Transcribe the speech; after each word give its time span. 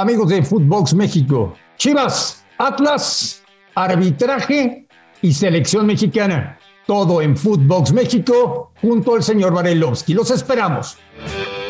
Amigos 0.00 0.30
de 0.30 0.42
Footbox 0.42 0.94
México, 0.94 1.52
Chivas, 1.76 2.42
Atlas, 2.56 3.42
arbitraje 3.74 4.86
y 5.20 5.34
selección 5.34 5.84
mexicana. 5.84 6.58
Todo 6.86 7.20
en 7.20 7.36
Footbox 7.36 7.92
México 7.92 8.72
junto 8.80 9.14
al 9.14 9.22
señor 9.22 9.52
Varelovsky. 9.52 10.14
Los 10.14 10.30
esperamos. 10.30 10.96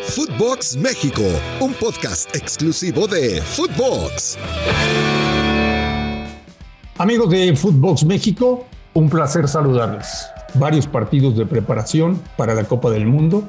Footbox 0.05 0.77
México, 0.77 1.23
un 1.59 1.73
podcast 1.73 2.33
exclusivo 2.33 3.05
de 3.05 3.41
Footbox. 3.41 4.37
Amigos 6.99 7.29
de 7.31 7.53
Footbox 7.53 8.05
México, 8.05 8.65
un 8.93 9.09
placer 9.09 9.49
saludarles. 9.49 10.25
Varios 10.53 10.87
partidos 10.87 11.35
de 11.35 11.45
preparación 11.45 12.21
para 12.37 12.53
la 12.53 12.63
Copa 12.63 12.91
del 12.91 13.05
Mundo. 13.05 13.43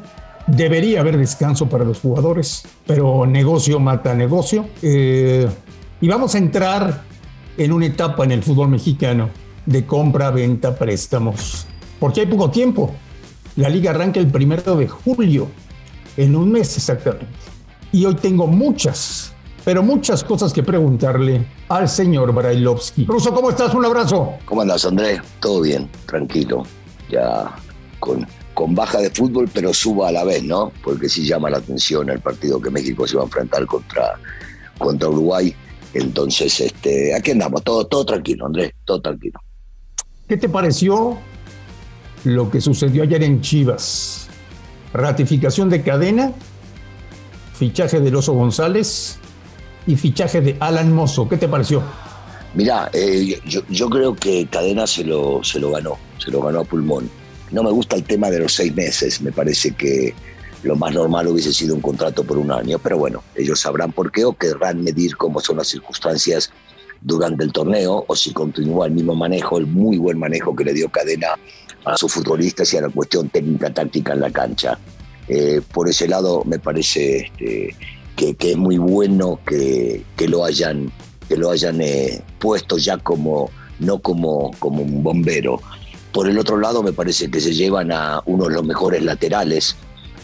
Debería 0.47 1.01
haber 1.01 1.17
descanso 1.17 1.69
para 1.69 1.85
los 1.85 2.01
jugadores, 2.01 2.65
pero 2.87 3.27
negocio 3.27 3.79
mata 3.79 4.15
negocio. 4.15 4.67
Eh, 4.83 5.49
y 6.01 6.09
vamos 6.09 6.35
a 6.35 6.39
entrar 6.39 7.03
en 7.57 7.73
una 7.73 7.87
etapa 7.87 8.25
en 8.25 8.33
el 8.33 8.43
fútbol 8.43 8.69
mexicano 8.69 9.31
de 9.67 9.87
compra, 9.87 10.31
venta, 10.31 10.75
préstamos. 10.75 11.67
Porque 12.01 12.21
hay 12.21 12.27
poco 12.27 12.51
tiempo. 12.51 12.93
La 13.57 13.69
liga 13.69 13.91
arranca 13.91 14.19
el 14.19 14.29
primero 14.29 14.77
de 14.77 14.89
julio, 14.89 15.49
en 16.17 16.35
un 16.35 16.51
mes 16.51 16.77
exactamente. 16.77 17.27
Y 17.93 18.05
hoy 18.07 18.15
tengo 18.15 18.47
muchas, 18.47 19.35
pero 19.65 19.83
muchas 19.83 20.25
cosas 20.25 20.53
que 20.53 20.63
preguntarle 20.63 21.47
al 21.69 21.89
señor 21.89 22.33
Brailovsky. 22.33 23.05
Ruso, 23.05 23.35
¿cómo 23.35 23.51
estás? 23.51 23.75
Un 23.75 23.85
abrazo. 23.85 24.33
¿Cómo 24.47 24.63
andas, 24.63 24.85
Andrés? 24.87 25.21
Todo 25.41 25.61
bien, 25.61 25.89
tranquilo. 26.07 26.65
Ya 27.11 27.55
con, 28.01 28.27
con 28.55 28.75
baja 28.75 28.99
de 28.99 29.11
fútbol, 29.11 29.49
pero 29.53 29.73
suba 29.73 30.09
a 30.09 30.13
la 30.13 30.25
vez, 30.25 30.43
¿no? 30.43 30.73
Porque 30.83 31.09
sí 31.09 31.27
llama 31.27 31.51
la 31.51 31.59
atención 31.59 32.11
el 32.11 32.21
partido 32.21 32.61
que 32.61 32.71
México 32.71 33.07
se 33.07 33.17
va 33.17 33.23
a 33.23 33.25
enfrentar 33.27 33.67
contra, 33.67 34.19
contra 34.79 35.09
Uruguay. 35.09 35.55
Entonces, 35.95 36.61
este, 36.61 37.15
aquí 37.15 37.33
andamos, 37.33 37.63
todo, 37.63 37.87
todo 37.87 38.05
tranquilo, 38.05 38.47
Andrés, 38.47 38.73
todo 38.85 39.01
tranquilo. 39.01 39.41
¿Qué 40.29 40.37
te 40.37 40.49
pareció 40.49 41.19
lo 42.25 42.51
que 42.51 42.61
sucedió 42.61 43.03
ayer 43.03 43.23
en 43.23 43.41
Chivas? 43.41 44.29
Ratificación 44.93 45.71
de 45.71 45.83
cadena, 45.83 46.33
fichaje 47.55 48.01
de 48.01 48.15
Oso 48.15 48.33
González 48.35 49.19
y 49.87 49.97
fichaje 49.97 50.41
de 50.41 50.57
Alan 50.61 50.93
Mozo. 50.93 51.29
¿Qué 51.29 51.37
te 51.37 51.49
pareció? 51.49 51.83
Mirá, 52.55 52.91
eh, 52.93 53.41
yo, 53.47 53.63
yo, 53.71 53.89
creo 53.89 54.15
que 54.15 54.47
Cadena 54.47 54.87
se 54.87 55.05
lo, 55.05 55.43
se 55.43 55.59
lo 55.59 55.71
ganó, 55.71 55.97
se 56.19 56.31
lo 56.31 56.43
ganó 56.43 56.61
a 56.61 56.65
pulmón. 56.65 57.11
No 57.53 57.63
me 57.63 57.71
gusta 57.71 57.97
el 57.97 58.05
tema 58.05 58.31
de 58.31 58.41
los 58.41 58.55
seis 58.55 58.75
meses, 58.75 59.21
me 59.21 59.31
parece 59.31 59.73
que 59.73 60.15
lo 60.63 60.77
más 60.77 60.95
normal 60.95 61.29
hubiese 61.29 61.53
sido 61.53 61.75
un 61.75 61.81
contrato 61.81 62.25
por 62.25 62.39
un 62.39 62.51
año, 62.51 62.79
pero 62.79 62.97
bueno, 62.97 63.23
ellos 63.35 63.61
sabrán 63.61 63.93
por 63.93 64.11
qué 64.11 64.25
o 64.25 64.33
querrán 64.33 64.83
medir 64.83 65.17
cómo 65.17 65.41
son 65.41 65.59
las 65.59 65.69
circunstancias 65.69 66.51
durante 67.01 67.45
el 67.45 67.53
torneo 67.53 68.05
o 68.07 68.17
si 68.17 68.33
continúa 68.33 68.87
el 68.87 68.93
mismo 68.93 69.15
manejo, 69.15 69.59
el 69.59 69.67
muy 69.67 69.99
buen 69.99 70.19
manejo 70.19 70.55
que 70.55 70.65
le 70.65 70.73
dio 70.73 70.89
Cadena 70.89 71.29
a 71.85 71.97
sus 71.97 72.13
futbolistas 72.13 72.73
y 72.73 72.77
a 72.77 72.83
la 72.83 72.89
cuestión 72.89 73.29
técnica 73.29 73.73
táctica 73.73 74.13
en 74.13 74.21
la 74.21 74.31
cancha. 74.31 74.79
Eh, 75.29 75.61
por 75.73 75.89
ese 75.89 76.09
lado 76.09 76.43
me 76.45 76.59
parece 76.59 77.31
este, 77.39 77.77
que, 78.17 78.37
es 78.39 78.57
muy 78.57 78.79
bueno 78.79 79.41
que, 79.45 80.05
que 80.17 80.29
lo 80.29 80.45
hayan, 80.45 80.93
que 81.29 81.37
lo 81.37 81.51
hayan 81.51 81.81
eh, 81.81 82.23
puesto 82.39 82.79
ya 82.79 82.99
como, 82.99 83.51
no 83.81 83.99
como, 83.99 84.53
como 84.59 84.83
un 84.83 85.03
bombero. 85.03 85.61
Por 86.13 86.29
el 86.29 86.39
otro 86.39 86.59
lado 86.59 86.83
me 86.83 86.93
parece 86.93 87.31
que 87.31 87.41
se 87.41 87.55
llevan 87.55 87.91
a 87.91 88.21
uno 88.27 88.45
de 88.45 88.55
los 88.55 88.65
mejores 88.65 89.03
laterales 89.03 89.77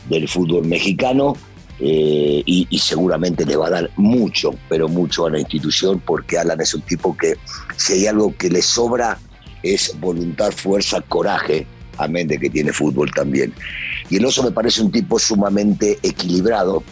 del 0.08 0.28
fútbol 0.28 0.66
mexicano 0.66 1.34
eh, 1.80 2.42
y, 2.44 2.78
seguramente 2.78 3.46
le 3.46 3.56
va 3.56 3.68
a 3.68 3.70
dar 3.70 3.90
mucho, 3.96 4.50
pero 4.68 4.88
mucho 4.88 5.26
a 5.26 5.30
la 5.30 5.38
institución 5.38 6.02
porque 6.04 6.38
Alan 6.38 6.60
es 6.60 6.74
un 6.74 6.82
tipo 6.82 7.16
que 7.16 7.34
si 7.76 7.92
hay 7.94 8.06
algo 8.06 8.36
que 8.36 8.50
le 8.50 8.62
sobra 8.62 9.18
es 9.62 9.94
voluntad, 10.00 10.50
fuerza, 10.50 11.00
coraje, 11.02 11.66
amén 11.96 12.26
de 12.26 12.38
que 12.38 12.50
tiene 12.50 12.72
fútbol 12.72 13.10
también. 13.12 13.52
Y 14.10 14.16
el 14.16 14.24
oso 14.24 14.42
me 14.42 14.50
parece 14.50 14.82
un 14.82 14.90
tipo 14.90 15.18
sumamente 15.18 15.98
equilibrado 16.02 16.82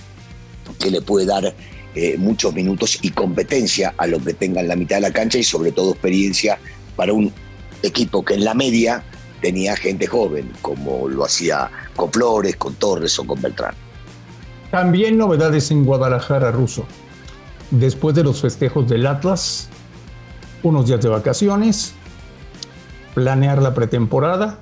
que 0.79 0.91
le 0.91 1.01
puede 1.01 1.27
dar 1.27 1.55
eh, 1.95 2.17
muchos 2.19 2.55
minutos 2.55 2.99
y 3.03 3.11
competencia 3.11 3.95
a 3.97 4.07
lo 4.07 4.23
que 4.23 4.35
tenga 4.35 4.61
en 4.61 4.69
la 4.69 4.77
mitad 4.77 4.97
de 4.97 5.03
la 5.03 5.13
cancha 5.13 5.39
y 5.39 5.45
sobre 5.45 5.73
todo 5.73 5.93
experiencia 5.93 6.59
para 6.95 7.13
un 7.13 7.33
equipo 7.87 8.25
que 8.25 8.35
en 8.35 8.45
la 8.45 8.55
media 8.55 9.05
tenía 9.41 9.77
gente 9.77 10.07
joven, 10.07 10.51
como 10.63 11.09
lo 11.09 11.25
hacía 11.25 11.71
con 11.95 12.11
Flores, 12.13 12.57
con 12.57 12.75
Torres 12.75 13.19
o 13.19 13.27
con 13.27 13.41
Beltrán. 13.41 13.75
También 14.71 15.17
novedades 15.17 15.71
en 15.71 15.85
Guadalajara, 15.85 16.51
Ruso. 16.51 16.87
Después 17.71 18.15
de 18.15 18.25
los 18.25 18.41
festejos 18.41 18.89
del 18.89 19.07
Atlas, 19.07 19.69
unos 20.63 20.87
días 20.87 21.01
de 21.01 21.09
vacaciones, 21.09 21.95
planear 23.15 23.63
la 23.63 23.75
pretemporada, 23.75 24.61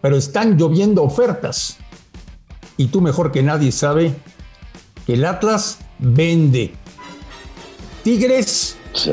pero 0.00 0.16
están 0.16 0.58
lloviendo 0.58 1.02
ofertas. 1.02 1.78
Y 2.76 2.86
tú 2.86 3.00
mejor 3.00 3.32
que 3.32 3.42
nadie 3.42 3.72
sabe 3.72 4.14
que 5.06 5.14
el 5.14 5.24
Atlas 5.24 5.78
vende. 5.98 6.74
Tigres 8.02 8.76
sí. 8.92 9.12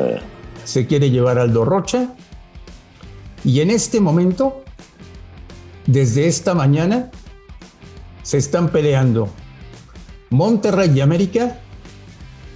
se 0.64 0.88
quiere 0.88 1.12
llevar 1.12 1.38
al 1.38 1.50
Aldo 1.50 1.66
Rocha. 1.66 2.16
Y 3.44 3.62
en 3.62 3.72
este 3.72 4.00
momento, 4.00 4.64
desde 5.86 6.28
esta 6.28 6.54
mañana, 6.54 7.12
se 8.24 8.38
están 8.38 8.70
peleando 8.70 9.30
Monterrey 10.30 10.92
y 10.94 11.02
América 11.02 11.60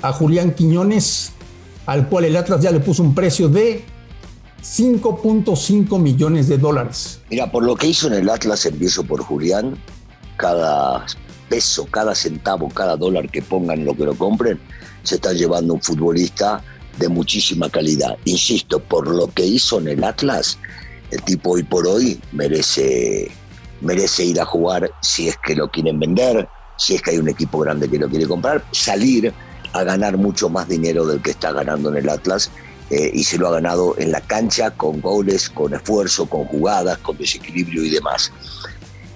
a 0.02 0.12
Julián 0.12 0.54
Quiñones, 0.54 1.32
al 1.86 2.10
cual 2.10 2.26
el 2.26 2.36
Atlas 2.36 2.62
ya 2.62 2.72
le 2.72 2.80
puso 2.80 3.02
un 3.02 3.16
precio 3.16 3.50
de 3.50 3.84
5.5 4.62 6.00
millones 6.00 6.48
de 6.48 6.58
dólares. 6.58 7.22
Mira, 7.30 7.52
por 7.52 7.64
lo 7.64 7.76
que 7.76 7.88
hizo 7.88 8.08
en 8.08 8.14
el 8.14 8.30
Atlas, 8.30 8.66
empiezo 8.66 9.04
por 9.04 9.22
Julián, 9.22 9.78
cada 10.38 11.06
peso, 11.50 11.86
cada 11.90 12.16
centavo, 12.16 12.70
cada 12.70 12.96
dólar 12.98 13.30
que 13.30 13.42
pongan 13.42 13.86
lo 13.86 13.96
que 13.96 14.06
lo 14.06 14.16
compren, 14.16 14.60
se 15.04 15.16
está 15.16 15.34
llevando 15.34 15.74
un 15.74 15.82
futbolista 15.82 16.64
de 16.98 17.09
muchísima 17.09 17.70
calidad. 17.70 18.18
Insisto, 18.26 18.80
por 18.80 19.08
lo 19.08 19.28
que 19.28 19.46
hizo 19.46 19.80
en 19.80 19.88
el 19.88 20.04
Atlas, 20.04 20.58
el 21.12 21.22
tipo 21.24 21.52
hoy 21.52 21.64
por 21.64 21.88
hoy 21.88 22.20
merece, 22.31 23.31
merece 23.81 24.26
ir 24.26 24.40
a 24.40 24.46
jugar 24.46 24.92
si 25.02 25.28
es 25.28 25.38
que 25.38 25.56
lo 25.56 25.70
quieren 25.70 26.00
vender, 26.00 26.48
si 26.78 26.96
es 26.96 27.02
que 27.02 27.12
hay 27.12 27.18
un 27.18 27.30
equipo 27.30 27.59
grande 27.59 27.90
que 27.90 28.00
lo 28.00 28.09
quiere 28.09 28.28
comprar, 28.28 28.64
salir 28.72 29.34
a 29.74 29.84
ganar 29.84 30.18
mucho 30.18 30.50
más 30.50 30.68
dinero 30.68 31.06
del 31.06 31.22
que 31.22 31.31
está 31.31 31.52
ganando 31.52 31.90
en 31.90 31.98
el 31.98 32.09
Atlas 32.09 32.52
eh, 32.90 33.12
y 33.14 33.24
se 33.24 33.38
lo 33.38 33.48
ha 33.48 33.54
ganado 33.54 33.96
en 33.98 34.12
la 34.12 34.22
cancha 34.22 34.72
con 34.72 35.02
goles, 35.02 35.50
con 35.50 35.74
esfuerzo, 35.74 36.28
con 36.28 36.46
jugadas, 36.46 36.98
con 37.00 37.18
desequilibrio 37.18 37.84
y 37.84 37.90
demás. 37.90 38.31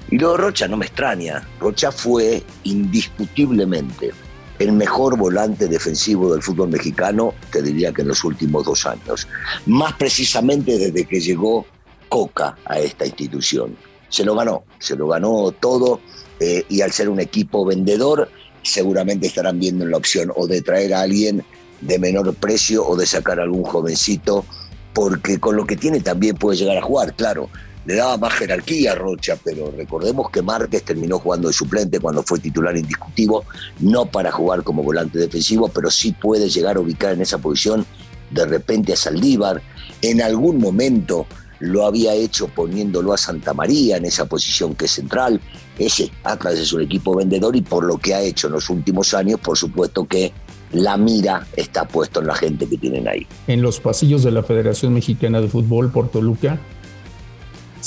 Y 0.09 0.17
luego 0.17 0.37
Rocha 0.37 0.67
no 0.67 0.77
me 0.77 0.85
extraña, 0.85 1.47
Rocha 1.59 1.91
fue 1.91 2.43
indiscutiblemente 2.63 4.13
el 4.59 4.71
mejor 4.71 5.17
volante 5.17 5.67
defensivo 5.67 6.33
del 6.33 6.41
fútbol 6.41 6.69
mexicano, 6.69 7.33
te 7.51 7.61
diría 7.61 7.91
que 7.91 8.01
en 8.01 8.09
los 8.09 8.23
últimos 8.23 8.65
dos 8.65 8.85
años, 8.85 9.27
más 9.65 9.93
precisamente 9.93 10.77
desde 10.77 11.05
que 11.05 11.19
llegó 11.19 11.65
Coca 12.09 12.57
a 12.65 12.79
esta 12.79 13.05
institución. 13.05 13.75
Se 14.09 14.23
lo 14.23 14.35
ganó, 14.35 14.63
se 14.79 14.95
lo 14.95 15.07
ganó 15.07 15.51
todo 15.51 15.99
eh, 16.39 16.63
y 16.69 16.81
al 16.81 16.91
ser 16.91 17.09
un 17.09 17.19
equipo 17.19 17.65
vendedor, 17.65 18.29
seguramente 18.63 19.27
estarán 19.27 19.59
viendo 19.59 19.85
la 19.85 19.97
opción 19.97 20.31
o 20.35 20.47
de 20.47 20.61
traer 20.61 20.93
a 20.93 21.01
alguien 21.01 21.43
de 21.81 21.99
menor 21.99 22.33
precio 22.35 22.85
o 22.85 22.95
de 22.95 23.05
sacar 23.05 23.39
a 23.39 23.43
algún 23.43 23.63
jovencito, 23.63 24.45
porque 24.93 25.39
con 25.39 25.55
lo 25.55 25.65
que 25.65 25.75
tiene 25.75 25.99
también 25.99 26.35
puede 26.35 26.57
llegar 26.57 26.77
a 26.77 26.81
jugar, 26.81 27.13
claro. 27.15 27.49
Le 27.87 27.95
daba 27.95 28.17
más 28.17 28.33
jerarquía 28.33 28.91
a 28.91 28.95
Rocha, 28.95 29.37
pero 29.41 29.71
recordemos 29.71 30.29
que 30.29 30.41
Márquez 30.41 30.83
terminó 30.83 31.19
jugando 31.19 31.47
de 31.47 31.53
suplente 31.53 32.01
cuando 32.01 32.21
fue 32.21 32.37
titular 32.37 32.75
indiscutivo, 32.75 33.45
no 33.79 34.05
para 34.05 34.29
jugar 34.29 34.61
como 34.63 34.83
volante 34.83 35.17
defensivo, 35.17 35.69
pero 35.69 35.89
sí 35.89 36.11
puede 36.11 36.49
llegar 36.49 36.75
a 36.75 36.81
ubicar 36.81 37.13
en 37.13 37.21
esa 37.21 37.37
posición 37.37 37.85
de 38.29 38.45
repente 38.45 38.91
a 38.91 38.97
Saldívar. 38.97 39.61
En 40.01 40.21
algún 40.21 40.57
momento 40.57 41.27
lo 41.59 41.85
había 41.85 42.13
hecho 42.13 42.49
poniéndolo 42.49 43.13
a 43.13 43.17
Santa 43.17 43.53
María 43.53 43.95
en 43.95 44.03
esa 44.03 44.25
posición 44.25 44.75
que 44.75 44.83
es 44.83 44.91
central. 44.91 45.39
Ese 45.79 46.11
Atlas 46.25 46.55
es 46.55 46.73
un 46.73 46.81
equipo 46.81 47.15
vendedor 47.15 47.55
y 47.55 47.61
por 47.61 47.85
lo 47.85 47.97
que 47.97 48.13
ha 48.13 48.19
hecho 48.19 48.47
en 48.47 48.53
los 48.53 48.69
últimos 48.69 49.13
años, 49.13 49.39
por 49.39 49.57
supuesto 49.57 50.05
que 50.05 50.33
la 50.73 50.97
mira 50.97 51.47
está 51.55 51.87
puesta 51.87 52.19
en 52.19 52.27
la 52.27 52.35
gente 52.35 52.67
que 52.67 52.77
tienen 52.77 53.07
ahí. 53.07 53.25
En 53.47 53.61
los 53.61 53.79
pasillos 53.79 54.23
de 54.23 54.31
la 54.31 54.43
Federación 54.43 54.93
Mexicana 54.93 55.39
de 55.39 55.47
Fútbol 55.47 55.89
por 55.89 56.09
Toluca 56.09 56.59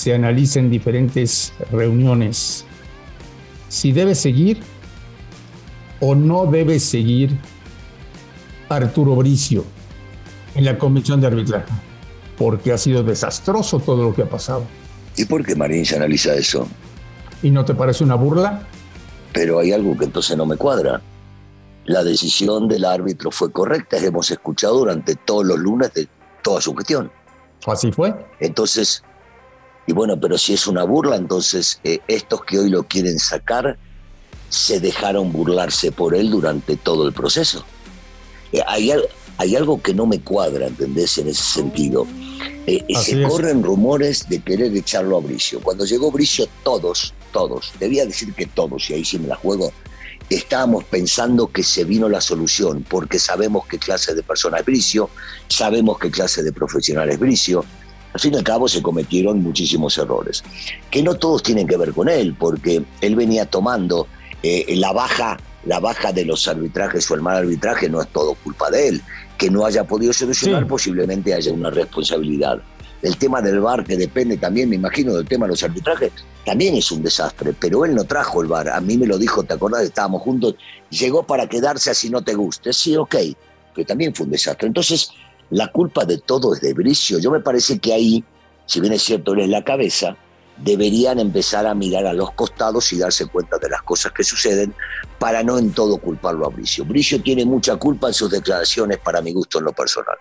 se 0.01 0.15
analiza 0.15 0.61
en 0.61 0.71
diferentes 0.71 1.53
reuniones 1.71 2.65
si 3.69 3.93
debe 3.93 4.15
seguir 4.15 4.63
o 6.01 6.15
no 6.15 6.47
debe 6.47 6.81
seguir 6.81 7.37
Arturo 8.71 9.15
Bricio 9.17 9.63
en 10.55 10.65
la 10.65 10.79
comisión 10.79 11.21
de 11.21 11.27
arbitraje, 11.27 11.71
porque 12.39 12.73
ha 12.73 12.79
sido 12.79 13.03
desastroso 13.03 13.79
todo 13.79 14.05
lo 14.05 14.15
que 14.15 14.23
ha 14.23 14.29
pasado. 14.29 14.65
¿Y 15.17 15.27
por 15.27 15.45
qué 15.45 15.55
Marín 15.55 15.85
se 15.85 15.97
analiza 15.97 16.33
eso? 16.33 16.67
¿Y 17.43 17.51
no 17.51 17.67
te 17.67 17.75
parece 17.75 18.03
una 18.03 18.15
burla? 18.15 18.63
Pero 19.35 19.59
hay 19.59 19.73
algo 19.73 19.99
que 19.99 20.07
entonces 20.07 20.35
no 20.35 20.47
me 20.47 20.57
cuadra. 20.57 21.03
la 21.85 22.05
decisión 22.05 22.69
del 22.69 22.87
árbitro 22.87 23.31
fue 23.31 23.53
correcta. 23.53 23.99
Hemos 23.99 24.31
escuchado 24.31 24.79
durante 24.79 25.15
todos 25.15 25.45
los 25.45 25.59
lunes 25.59 25.93
de 25.93 26.09
toda 26.43 26.63
su 26.63 26.75
gestión. 26.75 27.11
Así 27.67 27.93
fue. 27.93 28.15
Entonces, 28.39 29.03
y 29.87 29.93
bueno, 29.93 30.21
pero 30.21 30.39
si 30.39 30.55
es 30.55 30.67
una 30.67 30.85
burla, 30.85 31.17
entonces 31.17 31.81
eh, 31.85 32.01
estos 32.07 32.45
que 32.45 32.59
hoy 32.59 32.71
lo 32.71 32.85
quieren 32.85 33.19
sacar 33.19 33.79
se 34.49 34.81
dejaron 34.81 35.33
burlarse 35.33 35.93
por 35.93 36.15
él 36.15 36.31
durante 36.31 36.77
todo 36.77 37.07
el 37.07 37.13
proceso. 37.13 37.65
Eh, 38.53 38.61
hay, 38.67 38.93
hay, 39.39 39.57
algo 39.57 39.81
que 39.81 39.95
no 39.95 40.07
me 40.07 40.21
cuadra, 40.21 40.67
¿entendés? 40.67 41.19
En 41.19 41.29
ese 41.29 41.43
sentido. 41.43 42.07
Eh, 42.67 42.85
se 42.95 43.23
corren 43.23 43.63
rumores 43.63 44.29
de 44.29 44.41
querer 44.41 44.77
echarlo 44.77 45.17
a 45.17 45.21
Bricio. 45.21 45.61
Cuando 45.61 45.85
llegó 45.85 46.11
Bricio, 46.11 46.49
todos, 46.63 47.15
todos, 47.33 47.73
debía 47.79 48.05
decir 48.05 48.35
que 48.35 48.47
todos, 48.47 48.91
y 48.91 48.95
ahí 48.95 49.05
sí 49.05 49.19
me 49.19 49.29
la 49.29 49.37
juego, 49.37 49.73
estábamos 50.29 50.85
pensando 50.85 51.51
que 51.51 51.63
se 51.63 51.85
vino 51.85 52.09
la 52.09 52.21
solución, 52.21 52.85
porque 52.89 53.19
sabemos 53.19 53.67
qué 53.67 53.79
clase 53.79 54.15
de 54.15 54.23
persona 54.23 54.59
es 54.59 54.65
Bricio, 54.65 55.11
sabemos 55.49 55.99
qué 55.99 56.11
clase 56.11 56.43
de 56.43 56.53
profesional 56.53 57.11
es 57.11 57.19
Bricio. 57.19 57.65
Al 58.13 58.21
fin 58.21 58.35
y 58.35 58.37
al 58.37 58.45
cabo 58.45 58.69
se 58.69 58.83
cometieron 58.83 59.43
muchísimos 59.43 59.97
errores, 59.99 60.43
que 60.91 61.03
no 61.03 61.15
todos 61.15 61.43
tienen 61.43 61.67
que 61.67 61.77
ver 61.77 61.93
con 61.93 62.09
él, 62.09 62.35
porque 62.39 62.83
él 63.01 63.17
venía 63.17 63.47
tomando 63.47 64.07
eh, 64.43 64.75
la 64.77 64.93
baja 64.93 65.39
la 65.65 65.79
baja 65.79 66.13
de 66.13 66.25
los 66.25 66.49
arbitrajes 66.49 67.11
o 67.11 67.15
el 67.15 67.23
mal 67.23 67.37
arbitraje 67.37 67.89
no 67.89 68.01
es 68.01 68.09
todo 68.09 68.35
culpa 68.35 68.71
de 68.71 68.89
él. 68.89 69.03
Que 69.37 69.51
no 69.51 69.65
haya 69.65 69.85
podido 69.85 70.13
solucionar, 70.13 70.67
posiblemente 70.67 71.33
haya 71.33 71.53
una 71.53 71.71
responsabilidad. 71.71 72.61
El 73.03 73.17
tema 73.17 73.41
del 73.41 73.61
VAR, 73.61 73.85
que 73.85 73.97
depende 73.97 74.37
también, 74.37 74.69
me 74.69 74.77
imagino, 74.77 75.15
del 75.15 75.27
tema 75.27 75.47
de 75.47 75.53
los 75.53 75.63
arbitrajes, 75.63 76.13
también 76.45 76.75
es 76.75 76.93
un 76.93 77.03
desastre, 77.03 77.55
pero 77.59 77.87
él 77.87 77.95
no 77.95 78.05
trajo 78.05 78.43
el 78.43 78.49
VAR. 78.49 78.69
A 78.69 78.81
mí 78.81 78.99
me 78.99 79.07
lo 79.07 79.17
dijo, 79.17 79.43
¿te 79.43 79.55
acordás? 79.55 79.83
Estábamos 79.83 80.21
juntos, 80.23 80.57
llegó 80.91 81.23
para 81.23 81.49
quedarse 81.49 81.91
así 81.91 82.11
no 82.11 82.23
te 82.23 82.35
guste. 82.35 82.75
Sí, 82.75 82.97
ok, 82.97 83.17
pero 83.75 83.87
también 83.87 84.15
fue 84.15 84.27
un 84.27 84.33
desastre. 84.33 84.67
Entonces, 84.69 85.13
la 85.51 85.69
culpa 85.69 86.05
de 86.05 86.19
todo 86.19 86.55
es 86.55 86.61
de 86.61 86.73
Bricio. 86.75 87.19
Yo 87.19 87.31
me 87.31 87.41
parece 87.41 87.79
que 87.79 87.93
ahí, 87.93 88.25
si 88.67 88.81
bien 88.81 88.93
es 88.93 89.03
cierto, 89.03 89.33
él 89.33 89.41
es 89.41 89.49
la 89.49 89.65
cabeza, 89.65 90.17
deberían 90.57 91.19
empezar 91.19 91.67
a 91.67 91.75
mirar 91.75 92.07
a 92.07 92.13
los 92.13 92.33
costados 92.33 92.93
y 92.93 92.99
darse 92.99 93.27
cuenta 93.27 93.59
de 93.59 93.69
las 93.69 93.83
cosas 93.83 94.13
que 94.13 94.25
suceden 94.25 94.75
para 95.19 95.43
no 95.43 95.59
en 95.59 95.73
todo 95.73 95.99
culparlo 95.99 96.47
a 96.47 96.51
Bricio. 96.51 96.85
Bricio 96.85 97.23
tiene 97.23 97.45
mucha 97.45 97.77
culpa 97.77 98.09
en 98.09 98.15
sus 98.15 98.31
declaraciones 98.31 98.99
para 98.99 99.23
mi 99.23 99.33
gusto 99.33 99.59
en 99.59 99.65
lo 99.65 99.73
personal 99.73 100.17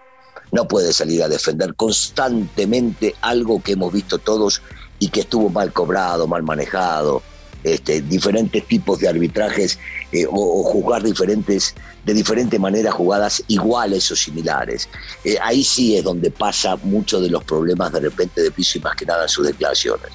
no 0.51 0.67
puede 0.67 0.93
salir 0.93 1.23
a 1.23 1.27
defender 1.27 1.75
constantemente 1.75 3.15
algo 3.21 3.61
que 3.61 3.73
hemos 3.73 3.93
visto 3.93 4.17
todos 4.17 4.61
y 4.97 5.09
que 5.09 5.21
estuvo 5.21 5.49
mal 5.49 5.71
cobrado, 5.71 6.27
mal 6.27 6.43
manejado, 6.43 7.21
este, 7.63 8.01
diferentes 8.01 8.65
tipos 8.67 8.99
de 8.99 9.09
arbitrajes 9.09 9.79
eh, 10.11 10.25
o, 10.29 10.63
juzgar 10.63 11.03
diferentes, 11.03 11.75
de 12.05 12.13
diferente 12.13 12.57
manera 12.57 12.91
jugadas 12.91 13.43
iguales 13.47 14.09
o 14.11 14.15
similares. 14.15 14.87
Eh, 15.23 15.37
ahí 15.41 15.63
sí 15.63 15.97
es 15.97 16.03
donde 16.03 16.31
pasa 16.31 16.77
mucho 16.83 17.19
de 17.19 17.29
los 17.29 17.43
problemas 17.43 17.91
de 17.91 18.01
repente 18.01 18.41
de 18.41 18.51
piso 18.51 18.77
y 18.77 18.81
más 18.81 18.95
que 18.95 19.05
nada 19.05 19.23
en 19.23 19.29
sus 19.29 19.45
declaraciones. 19.45 20.11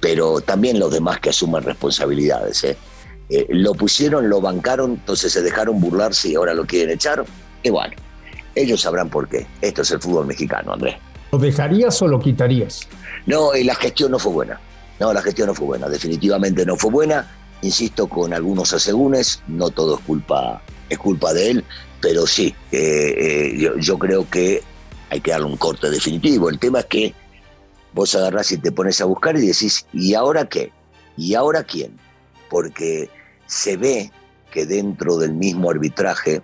Pero 0.00 0.40
también 0.40 0.78
los 0.78 0.92
demás 0.92 1.20
que 1.20 1.30
asuman 1.30 1.62
responsabilidades. 1.62 2.64
¿eh? 2.64 2.76
lo 3.48 3.74
pusieron, 3.74 4.28
lo 4.28 4.40
bancaron, 4.40 4.92
entonces 4.92 5.32
se 5.32 5.42
dejaron 5.42 5.80
burlarse 5.80 6.28
y 6.28 6.36
ahora 6.36 6.54
lo 6.54 6.64
quieren 6.64 6.90
echar. 6.90 7.24
Y 7.64 7.70
bueno, 7.70 7.96
ellos 8.54 8.80
sabrán 8.82 9.10
por 9.10 9.28
qué. 9.28 9.46
Esto 9.60 9.82
es 9.82 9.90
el 9.90 10.00
fútbol 10.00 10.26
mexicano, 10.26 10.74
Andrés. 10.74 10.94
¿Lo 11.32 11.38
dejarías 11.38 12.00
o 12.02 12.06
lo 12.06 12.20
quitarías? 12.20 12.86
No, 13.26 13.50
la 13.52 13.74
gestión 13.74 14.12
no 14.12 14.20
fue 14.20 14.32
buena. 14.32 14.60
No, 14.98 15.12
la 15.12 15.22
gestión 15.22 15.48
no 15.48 15.54
fue 15.54 15.66
buena. 15.66 15.88
Definitivamente 15.88 16.64
no 16.64 16.76
fue 16.76 16.90
buena. 16.90 17.30
Insisto, 17.62 18.06
con 18.06 18.32
algunos 18.32 18.72
asegúnes, 18.72 19.42
no 19.46 19.70
todo 19.70 19.96
es 19.96 20.00
culpa, 20.02 20.62
es 20.88 20.98
culpa 20.98 21.32
de 21.32 21.50
él, 21.50 21.64
pero 22.00 22.26
sí, 22.26 22.54
eh, 22.70 23.54
eh, 23.58 23.72
yo, 23.80 23.98
creo 23.98 24.28
que 24.28 24.62
hay 25.10 25.20
que 25.20 25.30
darle 25.30 25.46
un 25.46 25.56
corte 25.56 25.90
definitivo. 25.90 26.50
El 26.50 26.58
tema 26.58 26.80
es 26.80 26.86
que 26.86 27.14
vos 27.92 28.14
agarrás 28.14 28.52
y 28.52 28.58
te 28.58 28.72
pones 28.72 29.00
a 29.00 29.06
buscar 29.06 29.36
y 29.36 29.46
decís, 29.46 29.86
¿y 29.92 30.14
ahora 30.14 30.48
qué? 30.48 30.70
¿Y 31.16 31.34
ahora 31.34 31.64
quién? 31.64 31.98
Porque 32.50 33.08
se 33.46 33.76
ve 33.76 34.12
que 34.50 34.66
dentro 34.66 35.16
del 35.16 35.32
mismo 35.32 35.70
arbitraje 35.70 36.42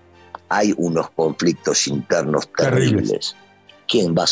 hay 0.48 0.74
unos 0.76 1.10
conflictos 1.10 1.86
internos 1.88 2.48
terribles. 2.56 3.36
¿Quién 3.86 4.14
va, 4.14 4.24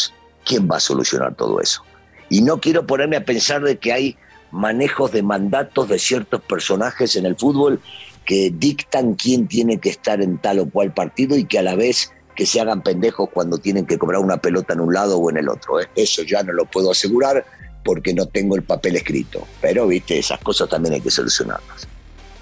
¿Quién 0.44 0.68
va 0.70 0.76
a 0.76 0.80
solucionar 0.80 1.34
todo 1.34 1.60
eso? 1.60 1.82
Y 2.30 2.40
no 2.42 2.60
quiero 2.60 2.86
ponerme 2.86 3.16
a 3.16 3.24
pensar 3.24 3.62
de 3.62 3.78
que 3.78 3.92
hay 3.92 4.16
manejos 4.50 5.12
de 5.12 5.22
mandatos 5.22 5.88
de 5.88 5.98
ciertos 5.98 6.40
personajes 6.40 7.16
en 7.16 7.26
el 7.26 7.36
fútbol 7.36 7.80
que 8.24 8.50
dictan 8.54 9.14
quién 9.14 9.48
tiene 9.48 9.78
que 9.78 9.90
estar 9.90 10.22
en 10.22 10.38
tal 10.38 10.60
o 10.60 10.70
cual 10.70 10.94
partido 10.94 11.36
y 11.36 11.44
que 11.44 11.58
a 11.58 11.62
la 11.62 11.74
vez 11.74 12.12
que 12.34 12.46
se 12.46 12.60
hagan 12.60 12.82
pendejos 12.82 13.28
cuando 13.32 13.58
tienen 13.58 13.86
que 13.86 13.98
cobrar 13.98 14.20
una 14.20 14.38
pelota 14.38 14.72
en 14.72 14.80
un 14.80 14.94
lado 14.94 15.18
o 15.18 15.30
en 15.30 15.36
el 15.36 15.48
otro. 15.48 15.80
¿eh? 15.80 15.88
Eso 15.94 16.22
ya 16.22 16.42
no 16.42 16.52
lo 16.52 16.64
puedo 16.64 16.90
asegurar 16.90 17.44
porque 17.84 18.14
no 18.14 18.26
tengo 18.26 18.56
el 18.56 18.62
papel 18.62 18.96
escrito. 18.96 19.46
Pero, 19.60 19.86
viste, 19.86 20.18
esas 20.18 20.38
cosas 20.40 20.68
también 20.68 20.94
hay 20.94 21.00
que 21.00 21.10
solucionarlas. 21.10 21.88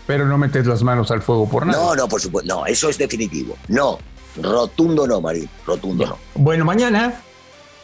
Pero 0.06 0.26
no 0.26 0.38
metes 0.38 0.66
las 0.66 0.82
manos 0.82 1.10
al 1.10 1.22
fuego 1.22 1.48
por 1.48 1.66
nada. 1.66 1.78
No, 1.78 1.94
no, 1.94 2.08
por 2.08 2.20
supuesto. 2.20 2.54
No, 2.54 2.66
eso 2.66 2.88
es 2.88 2.98
definitivo. 2.98 3.56
No, 3.68 3.98
rotundo 4.42 5.06
no, 5.06 5.20
Marín. 5.20 5.48
Rotundo 5.66 6.06
no. 6.06 6.18
Bueno, 6.34 6.64
mañana 6.64 7.20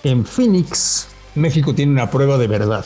en 0.04 0.24
Phoenix, 0.24 1.08
México 1.34 1.74
tiene 1.74 1.92
una 1.92 2.10
prueba 2.10 2.38
de 2.38 2.46
verdad. 2.46 2.84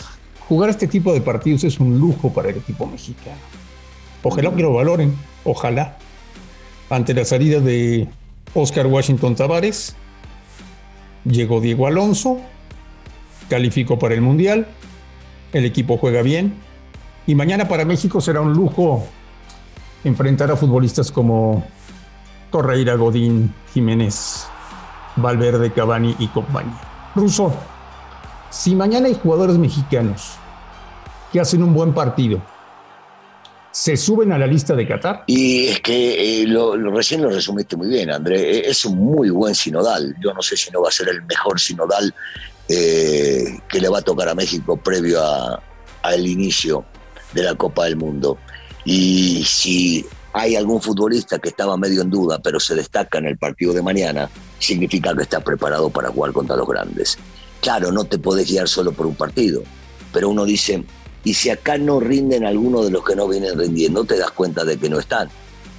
Jugar 0.49 0.71
este 0.71 0.87
tipo 0.87 1.13
de 1.13 1.21
partidos 1.21 1.65
es 1.65 1.79
un 1.79 1.99
lujo 1.99 2.33
para 2.33 2.51
el 2.51 2.57
equipo 2.57 2.87
mexicano. 2.87 3.37
Ojalá 4.23 4.55
que 4.55 4.63
lo 4.63 4.73
valoren. 4.73 5.15
Ojalá. 5.45 5.99
Ante 6.91 7.13
la 7.13 7.25
salida 7.25 7.61
de 7.61 8.09
Oscar 8.55 8.87
Washington 8.87 9.37
Tavares, 9.37 9.95
llegó 11.25 11.61
Diego 11.61 11.87
Alonso, 11.87 12.41
calificó 13.51 13.99
para 13.99 14.15
el 14.15 14.23
Mundial, 14.23 14.67
el 15.53 15.65
equipo 15.65 15.99
juega 15.99 16.23
bien 16.23 16.55
y 17.27 17.35
mañana 17.35 17.69
para 17.69 17.85
México 17.85 18.21
será 18.21 18.41
un 18.41 18.55
lujo 18.55 19.07
enfrentar 20.05 20.51
a 20.51 20.57
futbolistas 20.57 21.13
como 21.13 21.65
Torreira, 22.51 22.95
Godín, 22.95 23.53
Jiménez, 23.75 24.47
Valverde, 25.17 25.71
Cavani 25.73 26.17
y 26.19 26.29
compañía. 26.29 26.81
Russo, 27.15 27.53
si 28.51 28.75
mañana 28.75 29.07
hay 29.09 29.15
jugadores 29.15 29.57
mexicanos 29.59 30.35
que 31.33 31.41
hacen 31.41 31.63
un 31.63 31.75
buen 31.75 31.93
partido, 31.93 32.41
¿se 33.71 33.97
suben 33.97 34.33
a 34.33 34.39
la 34.39 34.47
lista 34.47 34.75
de 34.75 34.87
Qatar? 34.87 35.25
Y 35.27 35.69
es 35.69 35.81
que 35.81 36.43
eh, 36.43 36.47
lo, 36.47 36.77
recién 36.91 37.23
lo 37.23 37.31
resumiste 37.31 37.77
muy 37.77 37.89
bien, 37.89 38.11
André. 38.11 38.59
E, 38.59 38.71
es 38.71 38.85
un 38.85 38.99
muy 38.99 39.31
buen 39.31 39.55
sinodal. 39.55 40.17
Yo 40.21 40.33
no 40.33 40.43
sé 40.43 40.57
si 40.57 40.71
no 40.71 40.83
va 40.83 40.89
a 40.89 40.93
ser 40.93 41.09
el 41.09 41.23
mejor 41.25 41.61
sinodal 41.61 42.15
eh, 42.69 43.59
que 43.69 43.81
le 43.81 43.89
va 43.89 43.99
a 43.99 44.03
tocar 44.03 44.29
a 44.29 44.35
México 44.35 44.77
previo 44.77 45.21
al 46.03 46.27
inicio 46.27 46.85
de 47.33 47.43
la 47.43 47.55
Copa 47.55 47.85
del 47.85 47.97
Mundo. 47.97 48.39
Y 48.85 49.45
si 49.45 50.07
hay 50.33 50.57
algún 50.57 50.81
futbolista 50.81 51.39
que 51.39 51.51
estaba 51.51 51.77
medio 51.77 52.03
en 52.03 52.11
duda, 52.11 52.39
pero 52.39 52.61
se 52.61 52.75
destaca 52.75 53.19
en 53.19 53.27
el 53.27 53.39
partido 53.39 53.73
de 53.73 53.83
mañana, 53.83 54.31
significa 54.59 55.15
que 55.15 55.23
está 55.23 55.41
preparado 55.41 55.91
para 55.91 56.09
jugar 56.09 56.33
contra 56.33 56.57
los 56.57 56.67
grandes. 56.67 57.19
Claro, 57.61 57.93
no 57.93 58.05
te 58.05 58.19
podés 58.19 58.49
guiar 58.49 58.69
solo 58.69 58.93
por 58.93 59.07
un 59.07 59.15
partido, 59.15 59.63
pero 60.13 60.29
uno 60.29 60.45
dice, 60.45 60.85
y 61.25 61.35
si 61.35 61.51
acá 61.51 61.77
no 61.79 62.01
rinden 62.01 62.45
algunos 62.45 62.87
de 62.87 62.91
los 62.91 63.05
que 63.05 63.17
no 63.17 63.29
vienen 63.29 63.59
rindiendo, 63.59 64.05
te 64.05 64.17
das 64.17 64.31
cuenta 64.31 64.65
de 64.65 64.79
que 64.79 64.89
no 64.89 64.99
están. 64.99 65.29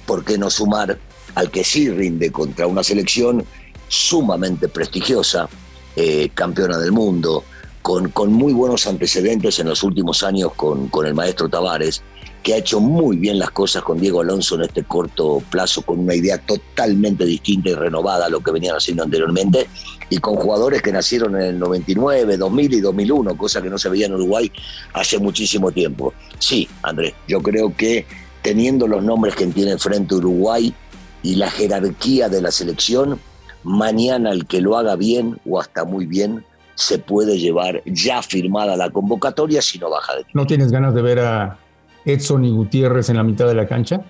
¿Por 0.06 0.24
qué 0.24 0.38
no 0.38 0.50
sumar 0.50 0.98
al 1.34 1.50
que 1.50 1.64
sí 1.64 1.88
rinde 1.88 2.30
contra 2.30 2.66
una 2.66 2.82
selección 2.82 3.44
sumamente 3.88 4.68
prestigiosa, 4.68 5.48
eh, 5.96 6.30
campeona 6.34 6.78
del 6.78 6.92
mundo, 6.92 7.44
con, 7.82 8.10
con, 8.10 8.32
muy 8.32 8.52
buenos 8.52 8.86
antecedentes 8.86 9.58
en 9.58 9.68
los 9.68 9.82
últimos 9.82 10.22
años 10.22 10.52
con, 10.54 10.88
con 10.88 11.06
el 11.06 11.14
maestro 11.14 11.48
Tavares? 11.48 12.02
que 12.42 12.54
ha 12.54 12.58
hecho 12.58 12.80
muy 12.80 13.16
bien 13.16 13.38
las 13.38 13.50
cosas 13.50 13.82
con 13.82 14.00
Diego 14.00 14.20
Alonso 14.20 14.54
en 14.54 14.62
este 14.62 14.84
corto 14.84 15.42
plazo, 15.50 15.82
con 15.82 15.98
una 15.98 16.14
idea 16.14 16.38
totalmente 16.38 17.24
distinta 17.24 17.70
y 17.70 17.74
renovada 17.74 18.26
a 18.26 18.28
lo 18.28 18.40
que 18.40 18.50
venían 18.50 18.76
haciendo 18.76 19.02
anteriormente, 19.02 19.68
y 20.10 20.18
con 20.18 20.34
jugadores 20.34 20.82
que 20.82 20.92
nacieron 20.92 21.36
en 21.36 21.42
el 21.42 21.58
99, 21.58 22.36
2000 22.36 22.74
y 22.74 22.80
2001, 22.80 23.36
cosa 23.36 23.62
que 23.62 23.70
no 23.70 23.78
se 23.78 23.88
veía 23.88 24.06
en 24.06 24.14
Uruguay 24.14 24.50
hace 24.92 25.18
muchísimo 25.18 25.70
tiempo. 25.70 26.12
Sí, 26.38 26.68
Andrés, 26.82 27.14
yo 27.28 27.40
creo 27.40 27.74
que 27.74 28.06
teniendo 28.42 28.88
los 28.88 29.02
nombres 29.02 29.36
que 29.36 29.46
tiene 29.46 29.78
frente 29.78 30.16
Uruguay 30.16 30.74
y 31.22 31.36
la 31.36 31.48
jerarquía 31.48 32.28
de 32.28 32.42
la 32.42 32.50
selección, 32.50 33.20
mañana 33.62 34.32
el 34.32 34.46
que 34.46 34.60
lo 34.60 34.76
haga 34.76 34.96
bien 34.96 35.38
o 35.48 35.60
hasta 35.60 35.84
muy 35.84 36.06
bien 36.06 36.44
se 36.74 36.98
puede 36.98 37.38
llevar 37.38 37.82
ya 37.84 38.22
firmada 38.22 38.76
la 38.76 38.90
convocatoria 38.90 39.62
si 39.62 39.78
no 39.78 39.90
baja 39.90 40.16
de 40.16 40.24
¿No 40.32 40.46
tienes 40.46 40.72
ganas 40.72 40.94
de 40.94 41.02
ver 41.02 41.20
a 41.20 41.58
Edson 42.04 42.44
y 42.44 42.50
Gutiérrez 42.50 43.10
en 43.10 43.16
la 43.16 43.22
mitad 43.22 43.46
de 43.46 43.54
la 43.54 43.68
cancha? 43.68 44.02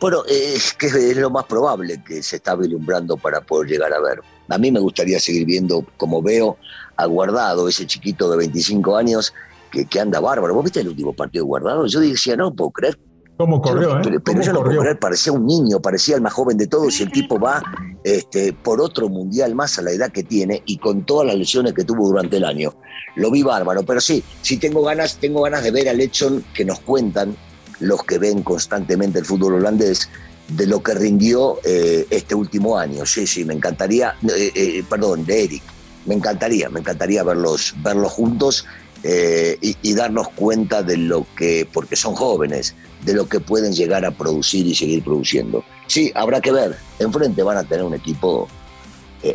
Bueno, 0.00 0.22
es 0.28 0.74
que 0.74 0.86
es 0.86 1.16
lo 1.16 1.30
más 1.30 1.44
probable 1.46 2.02
que 2.04 2.22
se 2.22 2.36
está 2.36 2.54
vislumbrando 2.54 3.16
para 3.16 3.40
poder 3.40 3.70
llegar 3.70 3.92
a 3.92 4.00
ver. 4.00 4.20
A 4.48 4.58
mí 4.58 4.70
me 4.70 4.80
gustaría 4.80 5.18
seguir 5.18 5.44
viendo, 5.44 5.84
como 5.96 6.22
veo, 6.22 6.56
a 6.96 7.06
Guardado, 7.06 7.68
ese 7.68 7.86
chiquito 7.86 8.30
de 8.30 8.36
25 8.38 8.96
años 8.96 9.34
que, 9.70 9.86
que 9.86 10.00
anda 10.00 10.20
bárbaro. 10.20 10.54
¿Vos 10.54 10.64
viste 10.64 10.80
el 10.80 10.88
último 10.88 11.12
partido 11.12 11.44
de 11.44 11.48
Guardado? 11.48 11.86
Yo 11.86 12.00
decía, 12.00 12.36
no 12.36 12.54
puedo 12.54 12.70
creer 12.70 12.98
¿Cómo 13.38 13.62
corrió, 13.62 14.00
eh? 14.00 14.18
Pero, 14.24 14.42
yo 14.42 14.52
no 14.52 14.62
corrió? 14.64 14.98
parecía 14.98 15.32
un 15.32 15.46
niño, 15.46 15.78
parecía 15.80 16.16
el 16.16 16.22
más 16.22 16.32
joven 16.32 16.58
de 16.58 16.66
todos 16.66 16.98
y 16.98 17.04
el 17.04 17.12
tipo 17.12 17.38
va 17.38 17.62
este, 18.04 18.52
por 18.52 18.80
otro 18.80 19.08
mundial 19.08 19.54
más 19.54 19.78
a 19.78 19.82
la 19.82 19.92
edad 19.92 20.10
que 20.10 20.24
tiene 20.24 20.60
y 20.66 20.78
con 20.78 21.06
todas 21.06 21.28
las 21.28 21.36
lesiones 21.36 21.72
que 21.72 21.84
tuvo 21.84 22.08
durante 22.08 22.38
el 22.38 22.44
año. 22.44 22.74
Lo 23.14 23.30
vi 23.30 23.44
bárbaro, 23.44 23.84
pero 23.84 24.00
sí, 24.00 24.24
sí 24.42 24.56
tengo 24.56 24.82
ganas, 24.82 25.18
tengo 25.18 25.42
ganas 25.42 25.62
de 25.62 25.70
ver 25.70 25.88
a 25.88 25.92
Lechon 25.92 26.44
que 26.52 26.64
nos 26.64 26.80
cuentan 26.80 27.36
los 27.80 28.02
que 28.04 28.18
ven 28.18 28.42
constantemente 28.42 29.18
el 29.18 29.24
fútbol 29.24 29.54
holandés 29.54 30.08
de 30.48 30.66
lo 30.66 30.82
que 30.82 30.94
rindió 30.94 31.58
eh, 31.64 32.06
este 32.10 32.34
último 32.34 32.78
año. 32.78 33.04
Sí, 33.04 33.26
sí, 33.26 33.44
me 33.44 33.54
encantaría, 33.54 34.14
eh, 34.22 34.50
eh, 34.54 34.84
perdón, 34.88 35.24
de 35.26 35.44
Eric, 35.44 35.62
me 36.06 36.14
encantaría, 36.14 36.68
me 36.70 36.80
encantaría 36.80 37.22
verlos, 37.22 37.74
verlos 37.82 38.12
juntos 38.12 38.66
y, 39.04 39.94
darnos 39.94 40.28
cuenta 40.30 40.82
de 40.82 40.96
lo 40.96 41.24
que, 41.36 41.68
porque 41.72 41.94
son 41.94 42.14
jóvenes, 42.14 42.74
de 43.04 43.14
lo 43.14 43.28
que 43.28 43.38
pueden 43.38 43.72
llegar 43.72 44.04
a 44.04 44.10
producir 44.10 44.66
y 44.66 44.74
seguir 44.74 45.04
produciendo. 45.04 45.62
Sí, 45.86 46.10
habrá 46.14 46.40
que 46.40 46.50
ver, 46.50 46.76
enfrente 46.98 47.42
van 47.42 47.58
a 47.58 47.64
tener 47.64 47.84
un 47.84 47.94
equipo 47.94 48.48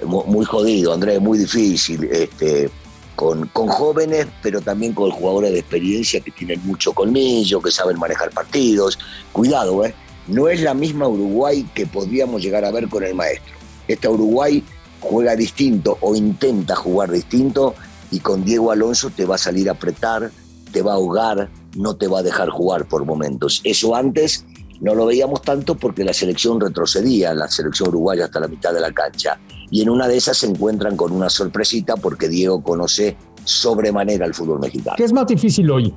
muy, 0.05 0.45
jodido, 0.45 0.93
Andrés, 0.93 1.21
muy 1.21 1.37
difícil, 1.37 2.03
este, 2.11 2.69
con, 3.15 3.47
jóvenes, 3.47 4.27
pero 4.41 4.61
también 4.61 4.93
con 4.93 5.11
jugadores 5.11 5.51
de 5.51 5.59
experiencia 5.59 6.19
que 6.21 6.31
tienen 6.31 6.61
mucho 6.65 6.93
colmillo, 6.93 7.61
que 7.61 7.71
saben 7.71 7.99
manejar 7.99 8.31
partidos. 8.31 8.99
Cuidado, 9.31 9.85
¿eh? 9.85 9.93
no 10.27 10.47
es 10.47 10.61
la 10.61 10.73
misma 10.73 11.07
Uruguay 11.07 11.67
que 11.73 11.85
podríamos 11.85 12.41
llegar 12.41 12.65
a 12.65 12.71
ver 12.71 12.87
con 12.89 13.03
el 13.03 13.15
maestro. 13.15 13.53
Esta 13.87 14.09
Uruguay 14.09 14.63
juega 14.99 15.35
distinto 15.35 15.97
o 16.01 16.15
intenta 16.15 16.75
jugar 16.75 17.11
distinto 17.11 17.75
y 18.11 18.19
con 18.19 18.45
Diego 18.45 18.71
Alonso 18.71 19.09
te 19.09 19.25
va 19.25 19.35
a 19.35 19.39
salir 19.39 19.69
a 19.69 19.73
apretar, 19.73 20.31
te 20.71 20.81
va 20.81 20.91
a 20.91 20.95
ahogar, 20.95 21.49
no 21.75 21.95
te 21.95 22.07
va 22.07 22.19
a 22.19 22.23
dejar 22.23 22.49
jugar 22.49 22.87
por 22.87 23.05
momentos. 23.05 23.61
Eso 23.63 23.95
antes 23.95 24.45
no 24.79 24.95
lo 24.95 25.05
veíamos 25.05 25.41
tanto 25.41 25.75
porque 25.75 26.03
la 26.03 26.13
selección 26.13 26.59
retrocedía, 26.59 27.33
la 27.33 27.47
selección 27.47 27.89
uruguaya 27.89 28.25
hasta 28.25 28.39
la 28.39 28.47
mitad 28.47 28.73
de 28.73 28.81
la 28.81 28.91
cancha. 28.91 29.39
Y 29.73 29.81
en 29.81 29.89
una 29.89 30.07
de 30.07 30.15
esas 30.15 30.37
se 30.37 30.45
encuentran 30.45 30.95
con 30.95 31.11
una 31.11 31.31
sorpresita 31.31 31.95
porque 31.97 32.29
Diego 32.29 32.61
conoce 32.61 33.17
sobremanera 33.43 34.27
el 34.27 34.35
fútbol 34.35 34.59
mexicano. 34.59 34.95
¿Qué 34.95 35.03
es 35.03 35.11
más 35.11 35.25
difícil 35.25 35.71
hoy? 35.71 35.91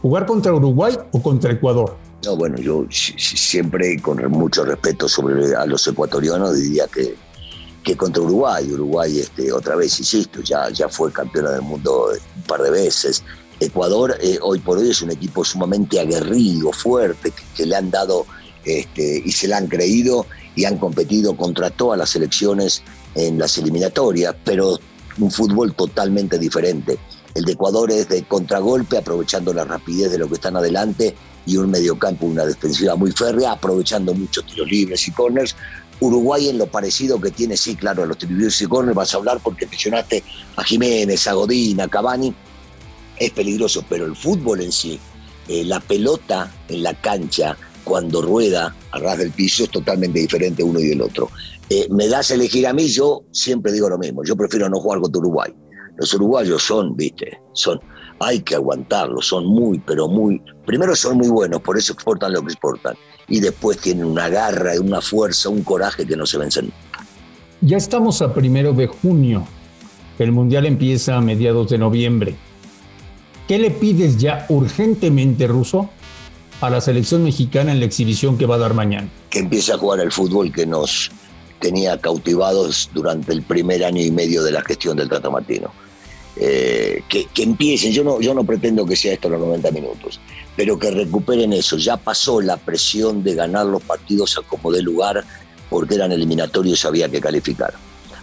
¿Jugar 0.00 0.24
contra 0.24 0.54
Uruguay 0.54 0.96
o 1.12 1.20
contra 1.20 1.52
Ecuador? 1.52 1.94
No, 2.24 2.36
bueno, 2.36 2.56
yo 2.56 2.86
siempre 2.88 4.00
con 4.00 4.26
mucho 4.30 4.64
respeto 4.64 5.10
sobre 5.10 5.54
a 5.54 5.66
los 5.66 5.86
ecuatorianos 5.86 6.56
diría 6.56 6.86
que, 6.86 7.16
que 7.84 7.98
contra 7.98 8.22
Uruguay. 8.22 8.72
Uruguay, 8.72 9.18
este, 9.18 9.52
otra 9.52 9.76
vez, 9.76 9.98
insisto, 9.98 10.40
ya, 10.40 10.70
ya 10.70 10.88
fue 10.88 11.12
campeona 11.12 11.50
del 11.50 11.60
mundo 11.60 12.06
un 12.34 12.42
par 12.44 12.62
de 12.62 12.70
veces. 12.70 13.22
Ecuador 13.60 14.16
eh, 14.22 14.38
hoy 14.40 14.58
por 14.58 14.78
hoy 14.78 14.88
es 14.88 15.02
un 15.02 15.10
equipo 15.10 15.44
sumamente 15.44 16.00
aguerrido, 16.00 16.72
fuerte, 16.72 17.30
que, 17.54 17.66
le 17.66 17.76
han 17.76 17.90
dado 17.90 18.24
este, 18.64 19.22
y 19.22 19.30
se 19.32 19.48
le 19.48 19.54
han 19.54 19.66
creído 19.66 20.24
y 20.54 20.64
han 20.64 20.78
competido 20.78 21.36
contra 21.36 21.68
todas 21.68 21.98
las 21.98 22.08
selecciones 22.08 22.82
en 23.18 23.38
las 23.38 23.58
eliminatorias, 23.58 24.34
pero 24.44 24.78
un 25.18 25.30
fútbol 25.30 25.74
totalmente 25.74 26.38
diferente. 26.38 26.98
El 27.34 27.44
de 27.44 27.52
Ecuador 27.52 27.90
es 27.90 28.08
de 28.08 28.22
contragolpe, 28.22 28.98
aprovechando 28.98 29.52
la 29.52 29.64
rapidez 29.64 30.10
de 30.12 30.18
lo 30.18 30.28
que 30.28 30.34
están 30.34 30.56
adelante 30.56 31.14
y 31.44 31.56
un 31.56 31.70
mediocampo, 31.70 32.26
una 32.26 32.44
defensiva 32.44 32.94
muy 32.94 33.10
férrea, 33.10 33.52
aprovechando 33.52 34.14
muchos 34.14 34.46
tiros 34.46 34.70
libres 34.70 35.06
y 35.08 35.10
corners. 35.10 35.56
Uruguay 36.00 36.48
en 36.48 36.58
lo 36.58 36.66
parecido 36.66 37.20
que 37.20 37.32
tiene, 37.32 37.56
sí, 37.56 37.74
claro, 37.74 38.04
a 38.04 38.06
los 38.06 38.18
tiros 38.18 38.36
libres 38.36 38.60
y 38.62 38.66
corners, 38.66 38.94
vas 38.94 39.14
a 39.14 39.16
hablar 39.16 39.40
porque 39.42 39.66
mencionaste 39.66 40.22
a 40.56 40.62
Jiménez, 40.62 41.26
a 41.26 41.32
Godín, 41.32 41.80
a 41.80 41.88
Cavani, 41.88 42.32
es 43.18 43.30
peligroso, 43.32 43.84
pero 43.88 44.06
el 44.06 44.14
fútbol 44.14 44.60
en 44.60 44.70
sí, 44.70 45.00
eh, 45.48 45.64
la 45.64 45.80
pelota 45.80 46.52
en 46.68 46.84
la 46.84 46.94
cancha, 46.94 47.56
cuando 47.82 48.22
rueda 48.22 48.74
a 48.92 48.98
ras 48.98 49.18
del 49.18 49.32
piso, 49.32 49.64
es 49.64 49.70
totalmente 49.70 50.20
diferente 50.20 50.62
uno 50.62 50.78
y 50.78 50.92
el 50.92 51.02
otro. 51.02 51.30
Eh, 51.70 51.86
me 51.90 52.08
das 52.08 52.30
a 52.30 52.34
elegir 52.34 52.66
a 52.66 52.72
mí, 52.72 52.86
yo 52.88 53.24
siempre 53.30 53.72
digo 53.72 53.88
lo 53.88 53.98
mismo, 53.98 54.22
yo 54.24 54.36
prefiero 54.36 54.68
no 54.68 54.80
jugar 54.80 55.00
contra 55.00 55.20
Uruguay. 55.20 55.54
Los 55.96 56.14
uruguayos 56.14 56.62
son, 56.62 56.96
viste, 56.96 57.40
son 57.52 57.80
hay 58.20 58.40
que 58.40 58.54
aguantarlo, 58.54 59.22
son 59.22 59.46
muy, 59.46 59.78
pero 59.78 60.08
muy, 60.08 60.42
primero 60.66 60.94
son 60.96 61.18
muy 61.18 61.28
buenos, 61.28 61.60
por 61.60 61.78
eso 61.78 61.92
exportan 61.92 62.32
lo 62.32 62.42
que 62.42 62.52
exportan, 62.52 62.96
y 63.28 63.40
después 63.40 63.78
tienen 63.78 64.04
una 64.04 64.28
garra, 64.28 64.72
una 64.80 65.00
fuerza, 65.00 65.48
un 65.48 65.62
coraje 65.62 66.06
que 66.06 66.16
no 66.16 66.26
se 66.26 66.38
vencen. 66.38 66.72
Ya 67.60 67.76
estamos 67.76 68.22
a 68.22 68.32
primero 68.32 68.72
de 68.72 68.86
junio, 68.86 69.46
el 70.18 70.32
Mundial 70.32 70.66
empieza 70.66 71.16
a 71.16 71.20
mediados 71.20 71.70
de 71.70 71.78
noviembre. 71.78 72.36
¿Qué 73.46 73.58
le 73.58 73.70
pides 73.70 74.18
ya 74.18 74.46
urgentemente, 74.48 75.46
Ruso, 75.46 75.88
a 76.60 76.70
la 76.70 76.80
selección 76.80 77.24
mexicana 77.24 77.72
en 77.72 77.80
la 77.80 77.86
exhibición 77.86 78.36
que 78.36 78.46
va 78.46 78.56
a 78.56 78.58
dar 78.58 78.74
mañana? 78.74 79.08
Que 79.30 79.38
empiece 79.38 79.72
a 79.72 79.78
jugar 79.78 80.00
el 80.00 80.12
fútbol 80.12 80.52
que 80.52 80.66
nos 80.66 81.10
tenía 81.60 81.98
cautivados 82.00 82.90
durante 82.92 83.32
el 83.32 83.42
primer 83.42 83.84
año 83.84 84.02
y 84.02 84.10
medio 84.10 84.42
de 84.42 84.52
la 84.52 84.62
gestión 84.62 84.96
del 84.96 85.08
Tata 85.08 85.30
Martino 85.30 85.72
eh, 86.40 87.02
que, 87.08 87.28
empiecen, 87.42 87.92
yo 87.92 88.04
no, 88.04 88.20
yo 88.20 88.32
no 88.32 88.44
pretendo 88.44 88.86
que 88.86 88.94
sea 88.94 89.14
esto 89.14 89.28
los 89.28 89.40
90 89.40 89.72
minutos, 89.72 90.20
pero 90.56 90.78
que 90.78 90.90
recuperen 90.90 91.52
eso. 91.52 91.76
Ya 91.76 91.96
pasó 91.96 92.40
la 92.40 92.56
presión 92.56 93.24
de 93.24 93.34
ganar 93.34 93.66
los 93.66 93.82
partidos 93.82 94.38
a 94.38 94.42
como 94.42 94.70
de 94.70 94.82
lugar 94.82 95.24
porque 95.68 95.96
eran 95.96 96.12
eliminatorios 96.12 96.84
y 96.84 96.86
había 96.86 97.08
que 97.08 97.20
calificar. 97.20 97.74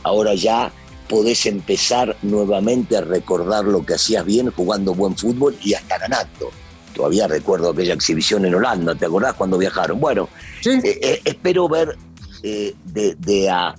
Ahora 0.03 0.33
ya 0.33 0.71
podés 1.09 1.45
empezar 1.45 2.15
nuevamente 2.21 2.95
a 2.95 3.01
recordar 3.01 3.65
lo 3.65 3.85
que 3.85 3.95
hacías 3.95 4.25
bien 4.25 4.49
jugando 4.49 4.93
buen 4.93 5.17
fútbol 5.17 5.57
y 5.61 5.73
hasta 5.73 5.97
ganando. 5.97 6.51
Todavía 6.93 7.27
recuerdo 7.27 7.71
aquella 7.71 7.95
exhibición 7.95 8.45
en 8.45 8.55
Holanda, 8.55 8.95
¿te 8.95 9.05
acordás 9.05 9.33
cuando 9.33 9.57
viajaron? 9.57 9.99
Bueno, 9.99 10.29
eh, 10.63 10.79
eh, 11.01 11.21
espero 11.25 11.67
ver 11.67 11.97
de, 12.45 13.15
de 13.19 13.73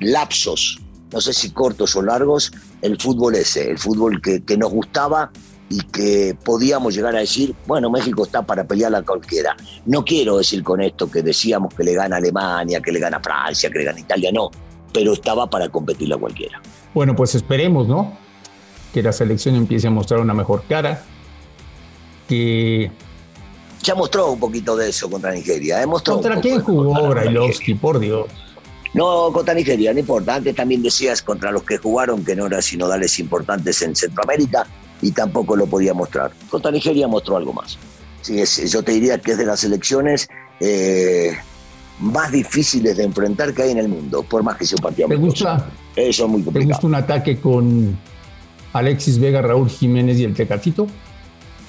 lapsos 0.00 0.82
no 1.12 1.20
sé 1.20 1.32
si 1.32 1.50
cortos 1.50 1.94
o 1.96 2.02
largos, 2.02 2.52
el 2.80 2.98
fútbol 2.98 3.34
ese, 3.34 3.70
el 3.70 3.78
fútbol 3.78 4.20
que, 4.20 4.56
nos 4.56 4.70
gustaba 4.70 5.30
y 5.68 5.80
que 5.80 6.36
podíamos 6.44 6.94
llegar 6.94 7.14
a 7.16 7.20
decir, 7.20 7.54
bueno, 7.66 7.90
México 7.90 8.24
está 8.24 8.42
para 8.42 8.64
pelear 8.64 8.94
a 8.94 9.02
cualquiera. 9.02 9.56
No 9.86 10.04
quiero 10.04 10.38
decir 10.38 10.62
con 10.62 10.80
esto 10.80 11.10
que 11.10 11.22
decíamos 11.22 11.74
que 11.74 11.84
le 11.84 11.94
gana 11.94 12.16
Alemania, 12.16 12.80
que 12.80 12.92
le 12.92 13.00
gana 13.00 13.20
Francia, 13.20 13.70
que 13.70 13.78
le 13.78 13.84
gana 13.84 14.00
Italia, 14.00 14.30
no, 14.32 14.50
pero 14.92 15.12
estaba 15.12 15.48
para 15.48 15.68
competir 15.68 16.12
a 16.12 16.16
cualquiera. 16.16 16.60
Bueno, 16.94 17.14
pues 17.14 17.34
esperemos, 17.34 17.88
¿no? 17.88 18.16
Que 18.92 19.02
la 19.02 19.12
selección 19.12 19.54
empiece 19.54 19.88
a 19.88 19.90
mostrar 19.90 20.20
una 20.20 20.34
mejor 20.34 20.64
cara, 20.68 21.02
que... 22.28 22.90
Ya 23.82 23.94
mostró 23.94 24.30
un 24.30 24.38
poquito 24.38 24.76
de 24.76 24.90
eso 24.90 25.10
contra 25.10 25.32
Nigeria. 25.32 25.82
¿eh? 25.82 25.86
¿Contra 25.86 26.40
quién 26.40 26.60
jugó 26.60 27.08
Brailovsky, 27.08 27.74
por 27.74 27.98
Dios? 27.98 28.26
No, 28.94 29.32
contra 29.32 29.54
Nigeria, 29.54 29.92
no 29.92 29.98
importa. 29.98 30.36
Antes 30.36 30.54
también 30.54 30.82
decías 30.82 31.22
contra 31.22 31.50
los 31.50 31.64
que 31.64 31.78
jugaron 31.78 32.24
que 32.24 32.36
no 32.36 32.46
eran 32.46 32.62
sinodales 32.62 33.18
importantes 33.18 33.80
en 33.82 33.96
Centroamérica 33.96 34.66
y 35.00 35.10
tampoco 35.12 35.56
lo 35.56 35.66
podía 35.66 35.94
mostrar. 35.94 36.30
Contra 36.48 36.70
Nigeria 36.70 37.08
mostró 37.08 37.36
algo 37.36 37.52
más. 37.52 37.78
Sí, 38.20 38.40
es, 38.40 38.70
yo 38.70 38.82
te 38.82 38.92
diría 38.92 39.18
que 39.18 39.32
es 39.32 39.38
de 39.38 39.46
las 39.46 39.64
elecciones 39.64 40.28
eh, 40.60 41.32
más 41.98 42.30
difíciles 42.30 42.96
de 42.96 43.04
enfrentar 43.04 43.52
que 43.52 43.62
hay 43.62 43.70
en 43.72 43.78
el 43.78 43.88
mundo, 43.88 44.22
por 44.22 44.44
más 44.44 44.56
que 44.56 44.66
sea 44.66 44.76
un 44.76 44.82
partido. 44.82 45.08
¿Te 45.08 45.16
gusta? 45.16 45.70
Eso 45.96 46.24
es 46.24 46.30
muy 46.30 46.42
complicado. 46.42 46.68
¿Te 46.68 46.72
gusta 46.74 46.86
un 46.86 46.94
ataque 46.94 47.40
con 47.40 47.98
Alexis 48.74 49.18
Vega, 49.18 49.42
Raúl 49.42 49.68
Jiménez 49.68 50.18
y 50.18 50.24
el 50.24 50.34
Tecatito? 50.34 50.86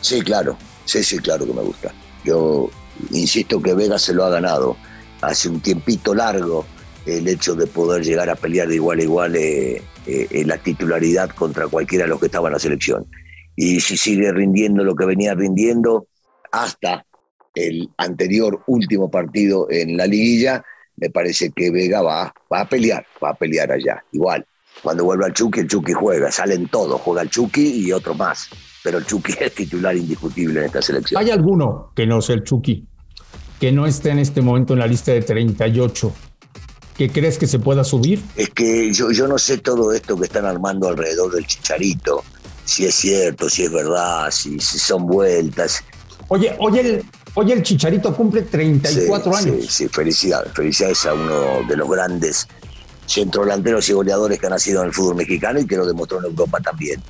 Sí, 0.01 0.21
claro. 0.21 0.57
Sí, 0.85 1.03
sí, 1.03 1.17
claro 1.19 1.45
que 1.45 1.53
me 1.53 1.61
gusta. 1.61 1.93
Yo 2.23 2.69
insisto 3.11 3.61
que 3.61 3.73
Vega 3.73 3.99
se 3.99 4.13
lo 4.13 4.23
ha 4.23 4.29
ganado 4.29 4.77
hace 5.21 5.49
un 5.49 5.61
tiempito 5.61 6.13
largo 6.13 6.65
el 7.05 7.27
hecho 7.27 7.55
de 7.55 7.67
poder 7.67 8.03
llegar 8.03 8.29
a 8.29 8.35
pelear 8.35 8.67
de 8.67 8.75
igual 8.75 8.99
a 8.99 9.03
igual 9.03 9.35
eh, 9.35 9.81
eh, 10.05 10.43
la 10.45 10.57
titularidad 10.57 11.29
contra 11.31 11.67
cualquiera 11.67 12.05
de 12.05 12.09
los 12.09 12.19
que 12.19 12.27
estaban 12.27 12.49
en 12.49 12.53
la 12.53 12.59
selección. 12.59 13.05
Y 13.55 13.81
si 13.81 13.97
sigue 13.97 14.31
rindiendo 14.31 14.83
lo 14.83 14.95
que 14.95 15.05
venía 15.05 15.35
rindiendo 15.35 16.07
hasta 16.51 17.05
el 17.55 17.89
anterior 17.97 18.63
último 18.67 19.11
partido 19.11 19.67
en 19.69 19.97
la 19.97 20.07
liguilla, 20.07 20.63
me 20.95 21.09
parece 21.09 21.51
que 21.51 21.71
Vega 21.71 22.01
va, 22.01 22.33
va 22.51 22.61
a 22.61 22.69
pelear, 22.69 23.05
va 23.23 23.29
a 23.29 23.35
pelear 23.35 23.71
allá. 23.71 24.03
Igual, 24.11 24.45
cuando 24.81 25.05
vuelva 25.05 25.27
el 25.27 25.33
Chucky, 25.33 25.61
el 25.61 25.67
Chucky 25.67 25.93
juega, 25.93 26.31
salen 26.31 26.67
todos, 26.67 26.99
juega 27.01 27.21
el 27.21 27.29
Chucky 27.29 27.85
y 27.85 27.91
otro 27.91 28.13
más. 28.15 28.49
Pero 28.83 28.97
el 28.97 29.05
Chucky 29.05 29.33
es 29.39 29.53
titular 29.53 29.95
indiscutible 29.95 30.59
en 30.59 30.65
esta 30.67 30.81
selección. 30.81 31.21
¿Hay 31.21 31.31
alguno 31.31 31.91
que 31.95 32.05
no 32.05 32.21
sea 32.21 32.35
el 32.35 32.43
Chucky, 32.43 32.85
que 33.59 33.71
no 33.71 33.85
esté 33.85 34.09
en 34.09 34.19
este 34.19 34.41
momento 34.41 34.73
en 34.73 34.79
la 34.79 34.87
lista 34.87 35.11
de 35.11 35.21
38? 35.21 36.13
¿Qué 36.97 37.09
crees 37.09 37.39
que 37.39 37.47
se 37.47 37.57
pueda 37.57 37.83
subir? 37.83 38.21
Es 38.35 38.49
que 38.49 38.93
yo, 38.93 39.11
yo 39.11 39.27
no 39.27 39.39
sé 39.39 39.57
todo 39.57 39.91
esto 39.93 40.15
que 40.17 40.25
están 40.25 40.45
armando 40.45 40.87
alrededor 40.87 41.33
del 41.33 41.47
chicharito, 41.47 42.23
si 42.65 42.85
es 42.85 42.93
cierto, 42.93 43.49
si 43.49 43.63
es 43.63 43.71
verdad, 43.71 44.29
si, 44.29 44.59
si 44.59 44.77
son 44.77 45.07
vueltas. 45.07 45.83
Oye, 46.27 46.55
oye 46.59 46.81
el, 46.81 47.05
oye, 47.33 47.53
el 47.53 47.63
chicharito 47.63 48.15
cumple 48.15 48.43
34 48.43 49.35
años. 49.35 49.55
Sí, 49.61 49.67
sí, 49.69 49.87
felicidades, 49.87 50.51
felicidades 50.53 51.05
a 51.05 51.13
uno 51.13 51.63
de 51.67 51.75
los 51.75 51.89
grandes 51.89 52.47
centrodelanteros 53.07 53.89
y 53.89 53.93
goleadores 53.93 54.39
que 54.39 54.45
han 54.45 54.51
nacido 54.51 54.81
en 54.81 54.87
el 54.87 54.93
fútbol 54.93 55.15
mexicano 55.15 55.59
y 55.59 55.65
que 55.65 55.77
lo 55.77 55.85
demostró 55.85 56.19
en 56.19 56.25
Europa 56.25 56.59
también. 56.59 57.01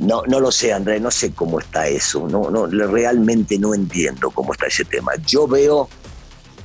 No, 0.00 0.22
no 0.26 0.40
lo 0.40 0.50
sé, 0.50 0.72
Andrés, 0.72 1.00
no 1.02 1.10
sé 1.10 1.32
cómo 1.32 1.60
está 1.60 1.86
eso. 1.86 2.26
No, 2.26 2.50
no, 2.50 2.66
realmente 2.66 3.58
no 3.58 3.74
entiendo 3.74 4.30
cómo 4.30 4.52
está 4.52 4.66
ese 4.66 4.86
tema. 4.86 5.12
Yo 5.26 5.46
veo 5.46 5.90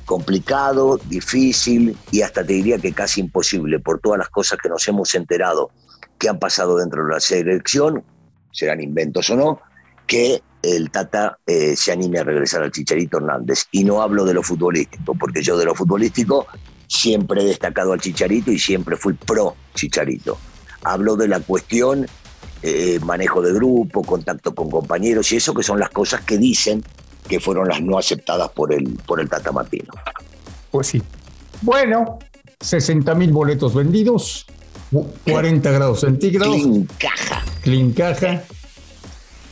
complicado, 0.06 0.98
difícil 1.10 1.98
y 2.12 2.22
hasta 2.22 2.46
te 2.46 2.54
diría 2.54 2.78
que 2.78 2.94
casi 2.94 3.20
imposible 3.20 3.80
por 3.80 4.00
todas 4.00 4.20
las 4.20 4.30
cosas 4.30 4.58
que 4.62 4.70
nos 4.70 4.88
hemos 4.88 5.14
enterado 5.16 5.72
que 6.18 6.30
han 6.30 6.40
pasado 6.40 6.78
dentro 6.78 7.06
de 7.06 7.14
la 7.14 7.20
selección, 7.20 8.04
serán 8.54 8.82
inventos 8.82 9.30
o 9.30 9.36
no, 9.36 9.60
que 10.08 10.42
el 10.62 10.90
Tata 10.90 11.38
eh, 11.46 11.76
se 11.76 11.92
anime 11.92 12.20
a 12.20 12.24
regresar 12.24 12.64
al 12.64 12.72
Chicharito 12.72 13.18
Hernández. 13.18 13.66
Y 13.72 13.84
no 13.84 14.02
hablo 14.02 14.24
de 14.24 14.34
lo 14.34 14.44
futbolístico, 14.44 15.14
porque 15.14 15.42
yo 15.44 15.58
de 15.58 15.66
lo 15.66 15.76
futbolístico 15.76 16.48
siempre 16.88 17.42
he 17.42 17.46
destacado 17.46 17.92
al 17.92 18.00
Chicharito 18.00 18.50
y 18.50 18.60
siempre 18.60 18.96
fui 18.96 19.14
pro 19.14 19.56
Chicharito. 19.74 20.38
Hablo 20.84 21.18
de 21.18 21.28
la 21.28 21.42
cuestión 21.42 22.08
eh, 22.68 23.00
manejo 23.02 23.44
de 23.44 23.54
grupo, 23.54 24.02
contacto 24.02 24.56
con 24.56 24.72
compañeros 24.72 25.32
y 25.32 25.36
eso 25.36 25.54
que 25.54 25.62
son 25.62 25.80
las 25.80 25.92
cosas 25.92 26.22
que 26.22 26.40
dicen 26.40 26.84
que 27.28 27.40
fueron 27.40 27.68
las 27.68 27.80
no 27.80 28.00
aceptadas 28.00 28.50
por 28.50 28.74
el, 28.74 28.98
por 29.06 29.22
el 29.22 29.30
Tata 29.30 29.52
Martino. 29.52 29.94
Pues 30.72 30.88
sí. 30.88 31.04
Bueno, 31.62 32.18
60 32.60 33.14
mil 33.14 33.32
boletos 33.32 33.76
vendidos, 33.76 34.48
40 35.28 35.72
grados 35.72 36.00
centígrados. 36.00 36.56
Clean 36.56 36.88
caja. 36.98 37.44
Clean 37.62 37.92
caja. 37.92 38.44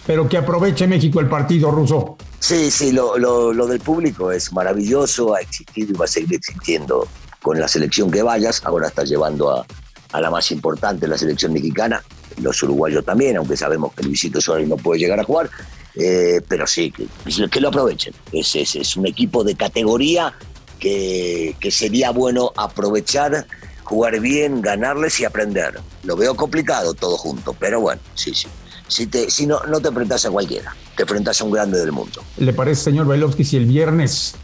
Pero 0.08 0.28
que 0.28 0.38
aproveche 0.38 0.88
México 0.88 1.20
el 1.20 1.30
partido 1.30 1.70
ruso. 1.70 2.18
Sí, 2.40 2.72
sí, 2.72 2.92
lo, 2.92 3.20
lo, 3.20 3.68
del 3.68 3.80
público 3.80 4.32
es 4.32 4.52
maravilloso, 4.52 5.36
ha 5.36 5.42
existido 5.42 5.92
y 5.92 5.98
va 5.98 6.06
a 6.06 6.08
seguir 6.08 6.34
existiendo 6.34 7.08
con 7.44 7.60
la 7.60 7.68
selección 7.68 8.10
que 8.10 8.24
vayas. 8.24 8.64
Ahora 8.66 8.88
está 8.88 9.04
llevando 9.04 9.52
a, 9.52 9.66
a 10.14 10.22
la 10.22 10.32
más 10.32 10.52
importante, 10.52 11.08
la 11.08 11.18
selección 11.18 11.54
mexicana, 11.54 12.04
los 12.42 12.62
uruguayos 12.64 13.04
también, 13.06 13.38
aunque 13.38 13.58
sabemos 13.58 13.94
que 13.94 14.04
Luisito 14.04 14.42
Suárez 14.42 14.68
no 14.68 14.78
puede 14.78 15.00
llegar 15.00 15.20
a 15.20 15.24
jugar. 15.24 15.50
Eh, 15.96 16.42
pero 16.48 16.66
sí, 16.66 16.92
que, 16.92 17.60
lo 17.60 17.68
aprovechen. 17.68 18.14
Es, 18.32 18.56
es, 18.56 18.76
es, 18.76 18.98
un 18.98 19.06
equipo 19.06 19.44
de 19.44 19.56
categoría 19.56 20.34
que, 20.80 21.56
que 21.60 21.72
sería 21.72 22.12
bueno 22.12 22.52
aprovechar, 22.58 23.46
jugar 23.84 24.20
bien, 24.20 24.62
ganarles 24.62 25.20
y 25.20 25.26
aprender. 25.26 25.80
Lo 26.04 26.16
veo 26.16 26.36
complicado 26.36 26.94
todo 26.94 27.18
junto, 27.18 27.54
pero 27.54 27.80
bueno, 27.80 28.02
sí, 28.16 28.34
sí. 28.34 28.48
Si, 28.88 29.08
te, 29.08 29.30
si 29.32 29.48
no, 29.48 29.60
no 29.68 29.80
te 29.80 29.88
enfrentas 29.88 30.26
a 30.26 30.32
cualquiera, 30.32 30.76
te 30.96 31.04
enfrentas 31.04 31.40
a 31.42 31.46
un 31.46 31.52
grande 31.52 31.80
del 31.80 31.92
mundo. 31.92 32.22
¿Le 32.38 32.54
parece, 32.54 32.84
señor 32.84 33.08
Bailovsky, 33.08 33.44
si 33.44 33.58
el 33.58 33.66
viernes 33.66 34.36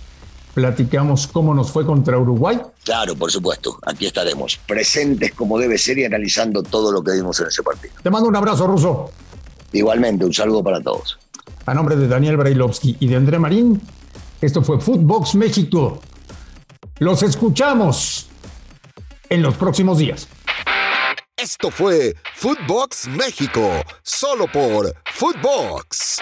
platicamos 0.60 1.28
cómo 1.28 1.54
nos 1.54 1.72
fue 1.72 1.86
contra 1.86 2.18
Uruguay? 2.18 2.60
Claro, 2.84 3.16
por 3.16 3.32
supuesto. 3.32 3.80
Aquí 3.86 4.06
estaremos, 4.06 4.60
presentes 4.68 5.34
como 5.34 5.58
debe 5.58 5.78
ser 5.78 5.98
y 6.00 6.04
analizando 6.04 6.62
todo 6.64 6.92
lo 6.92 7.02
que 7.02 7.14
vimos 7.14 7.40
en 7.40 7.48
ese 7.48 7.64
partido. 7.64 7.94
Te 8.04 8.10
mando 8.10 8.28
un 8.28 8.36
abrazo, 8.36 8.68
Ruso. 8.68 9.10
Igualmente, 9.72 10.26
un 10.26 10.34
saludo 10.34 10.62
para 10.62 10.82
todos. 10.82 11.18
A 11.66 11.74
nombre 11.74 11.96
de 11.96 12.10
Daniel 12.10 12.36
Brailovsky 12.36 12.98
y 13.00 13.08
de 13.08 13.16
André 13.16 13.40
Marín, 13.40 13.82
esto 14.42 14.62
fue 14.62 14.82
Footbox 14.82 15.36
México. 15.36 16.02
Los 16.98 17.24
escuchamos 17.24 18.28
en 19.30 19.42
los 19.42 19.56
próximos 19.56 19.98
días. 19.98 20.28
Esto 21.38 21.72
fue 21.72 22.16
Footbox 22.36 23.08
México, 23.08 23.62
solo 24.04 24.46
por 24.52 24.94
Footbox. 25.14 26.18